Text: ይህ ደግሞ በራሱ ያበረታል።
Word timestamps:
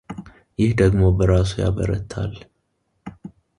ይህ 0.61 0.69
ደግሞ 0.81 1.01
በራሱ 1.17 1.51
ያበረታል። 1.63 2.33